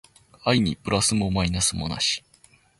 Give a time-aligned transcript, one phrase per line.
[0.45, 2.23] 愛にプラスもマイナスもなし